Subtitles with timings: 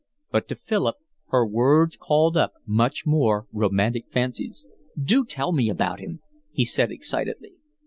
[0.31, 0.95] But to Philip
[1.29, 4.65] her words called up much more romantic fancies.
[4.99, 7.51] "Do tell me all about him," he said excitedly.